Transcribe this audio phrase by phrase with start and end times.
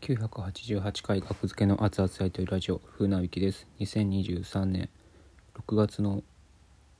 [0.00, 3.66] 988回格付けの熱々焼いてるラジオ風なびきです。
[3.80, 4.88] 2023年
[5.66, 6.22] 6月の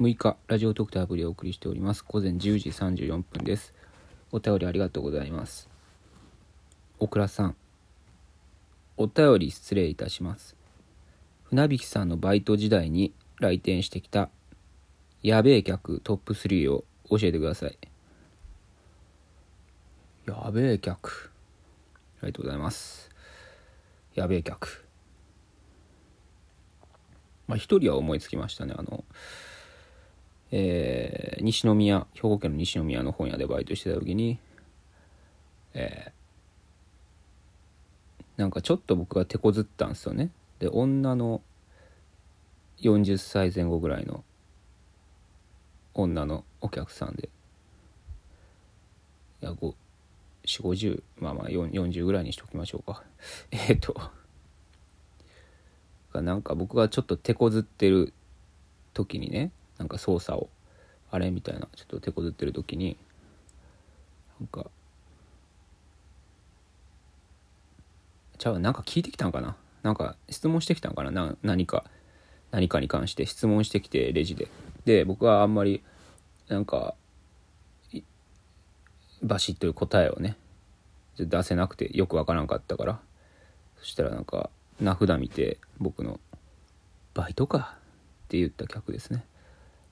[0.00, 2.04] 6日ラジオ特定アプリをお送りしております。
[2.08, 3.74] 午前10時34分です。
[4.32, 5.68] お便りありがとうございます。
[6.98, 7.56] 大倉さん。
[8.96, 10.56] お便り失礼いたします。
[11.44, 14.30] 船引さんのバイト時代に来店してきた
[15.22, 17.78] やべえ客トップ3を教えてください。
[20.26, 21.35] やべえ客。
[22.22, 23.10] ありがとうございます。
[24.14, 24.84] やべえ客。
[27.46, 28.74] まあ一人は思いつきましたね。
[28.76, 29.04] あの
[30.50, 34.38] えー、西宮兵庫県の西宮の本屋でバイトしてた時に
[35.78, 40.30] えー、なんかちょっと僕が手こずったんですよね。
[40.58, 41.42] で女の
[42.80, 44.24] 40歳前後ぐらいの
[45.92, 47.28] 女のお客さんで
[49.42, 49.74] いやご
[50.46, 53.02] 4 5 0まあまあ40ぐらいにしときましょうか。
[53.50, 53.94] えっ、と。
[56.14, 58.14] なんか僕がちょっと手こずってる
[58.94, 60.48] 時にねなんか操作を
[61.10, 62.96] あれみたいなちょっと手こずってる時に
[64.40, 64.70] なんか
[68.38, 69.56] ちゃうなんか聞いてきたんかな？
[69.82, 71.10] なんか質問してきたんかな？
[71.10, 71.84] な何か
[72.50, 74.48] 何かに関して質問してきてレジで。
[74.84, 75.82] で僕はあんまり
[76.48, 76.94] なんか
[79.22, 80.36] バシッという答えをね
[81.18, 83.00] 出せなくてよくわからんかったから。
[83.78, 84.50] そしたらなんか
[84.80, 86.20] 名札見て僕の
[87.14, 87.78] 「バイトか」
[88.26, 89.24] って言った客ですね。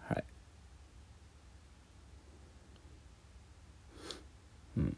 [0.00, 0.24] はい。
[4.76, 4.96] うん。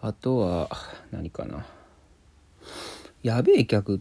[0.00, 0.70] あとは
[1.10, 1.66] 何かな。
[3.22, 4.00] やべえ客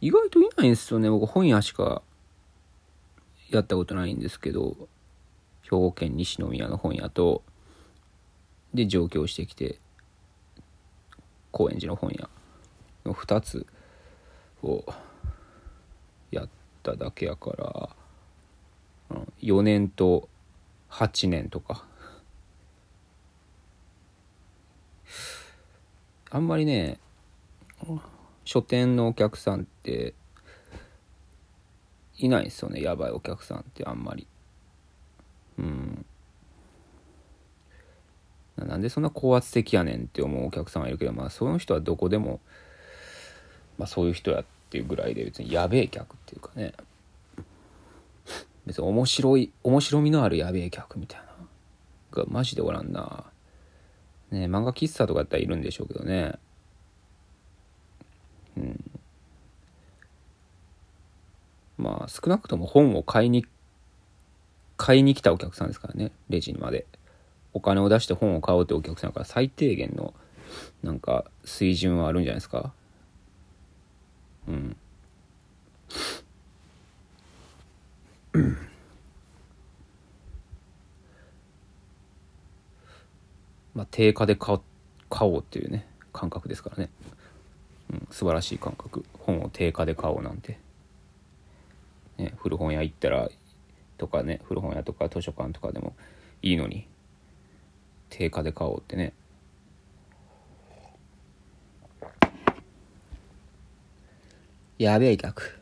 [0.00, 1.10] 意外といないんですよね。
[1.10, 2.02] 僕本屋しか
[3.50, 4.88] やったことないんですけど。
[5.64, 7.42] 兵庫県西宮の本屋と
[8.72, 9.78] で上京してきて
[11.50, 12.28] 高円寺の本屋
[13.04, 13.66] の2つ
[14.62, 14.84] を
[16.30, 16.48] やっ
[16.82, 17.50] ただけやか
[19.10, 20.28] ら4年と
[20.90, 21.86] 8年とか。
[26.30, 26.98] あんまりね
[28.44, 30.14] 書店のお客さんって
[32.18, 32.82] いないですよね。
[32.82, 34.26] やばいお客さんってあんまり
[35.58, 36.04] うん
[38.64, 42.40] なんでそんな高圧的やねんって思うお客さんはいるけどまあその人はどこでも
[43.78, 46.72] まあそういう人やっていうぐらいで別にやべえ客っていうかね。
[48.66, 51.26] 別に面白い面白みのあるやべえ客みたいな
[52.22, 53.24] がマジでおらんな。
[54.30, 56.38] ね漫画喫茶とかやったらいるんでしょうけどね。
[58.56, 58.90] うん。
[61.76, 63.44] まあ少なくとも本を買いに
[64.76, 66.86] 買いに来たお客さんですからねレジにまで。
[67.54, 70.12] お金を出して本を買おうってお客さんから最低限の
[70.82, 72.72] なんか水準はあるんじゃないですか？
[74.48, 74.76] うん。
[83.74, 84.60] まあ定価で買
[85.08, 86.90] 買おうっていうね感覚ですからね、
[87.92, 89.04] うん、素晴らしい感覚。
[89.20, 90.58] 本を定価で買おうなんて。
[92.18, 93.28] ね古本屋行ったら
[93.96, 95.94] とかね古本屋とか図書館とかでも
[96.42, 96.86] いいのに。
[98.16, 99.12] 定価で買おうってね。
[104.78, 105.58] やべえ客。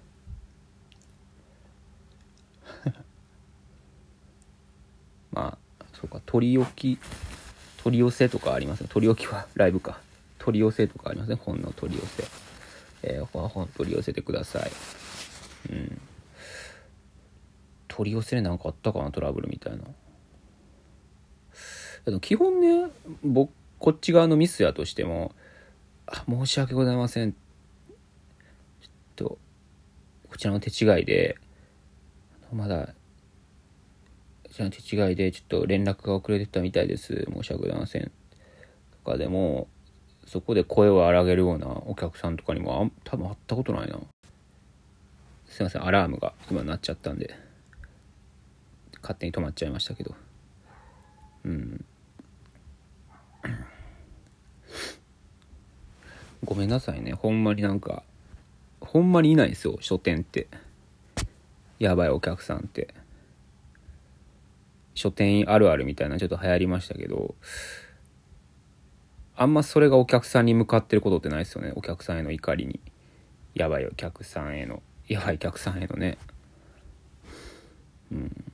[5.33, 6.99] まあそうか取り置き
[7.83, 8.89] 取り寄せとかありますね。
[8.91, 9.99] 取り置きはライブか。
[10.39, 11.37] 取り寄せとかありますね。
[11.37, 12.25] 本の取り寄せ。
[13.05, 14.71] えー、本取り寄せてください。
[15.71, 16.01] うん。
[17.89, 19.11] 取り寄せで何かあったかな？
[19.11, 19.85] トラブルみたいな。
[22.21, 22.91] 基本ね
[23.23, 25.33] 僕こっち側のミスやとしても
[26.07, 27.39] 「あ申し訳ございません」ちょ
[28.87, 29.39] っと
[30.29, 31.37] こちらの手違いで
[32.53, 32.95] まだ
[34.45, 37.27] こちらの手違いでちょっと連絡が遅れてたみたいです。
[37.33, 38.11] 申し訳ございません。
[39.05, 39.69] とかでも
[40.27, 43.99] そこで声を荒げるようなお客さんとかにもあ多分会ったことないな。
[45.53, 47.35] すいませんアラームが今鳴っちゃったんで
[49.03, 50.15] 勝手に止まっちゃいましたけど
[51.45, 51.85] うん
[56.53, 57.15] ごめんなさいね。
[57.15, 58.03] ほんまになんか
[58.79, 60.49] ほんまにいないんですよ書店って。
[61.79, 62.93] やばいお客さんって。
[64.93, 67.35] 書店あるあるみたいなちょっと流行りましたけど。
[69.35, 71.73] あんまそれがお客さんに向かってることってないですよね。
[71.75, 72.81] お客さんへの怒りに。
[73.55, 74.83] やばいお客さんへの。
[75.09, 76.19] やばいお客さんへのね。
[78.13, 78.45] うん。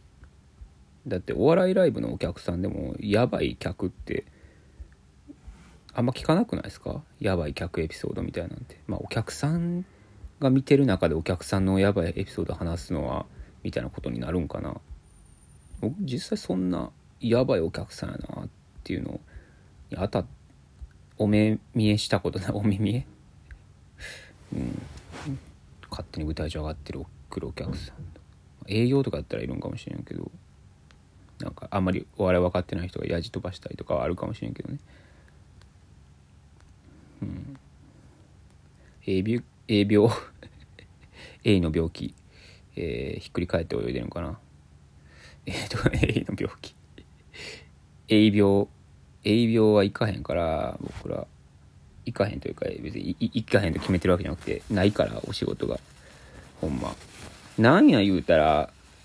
[1.09, 4.25] だってお笑いライブのお客さんでもやばい客って
[5.99, 7.03] あんま聞かなくないですか？
[7.19, 8.81] やばい客エピソードみたいなんて。
[8.87, 9.85] まあお客さん
[10.39, 13.27] が見てる中でお客さんのやばいエピソード話すのは
[13.65, 14.77] みたいなことになるんかな。
[15.81, 18.49] 僕実際そんなやばいお客さんやなっ
[18.85, 19.21] ていうの
[19.91, 20.25] にあた
[21.17, 22.50] お目見えしたことない？
[22.55, 23.06] お目見え？
[24.55, 24.83] うん。
[25.91, 27.97] 勝手に舞台上上がってる来るお客さん。
[28.69, 30.31] 営業とかやったらいるんかもしれんけど。
[31.41, 34.79] なんかあんまりお笑い分かってない人がやじ飛ばしたりとかはあるかもしれんけどね。
[37.23, 37.59] うん。
[39.06, 40.09] 営病営病
[41.44, 42.15] A の病気、
[42.76, 44.38] えーひっくり返って泳いでるのかな。
[45.47, 46.75] えー、と A の病気。
[48.09, 48.67] 営病
[49.25, 51.26] 営病はいかへんから僕ら
[52.06, 55.79] 行かへんというか別にいいかへんと決めてるわけじゃなくてないからお仕事が。
[56.61, 56.94] ほんま。
[57.59, 58.71] なんや言うたら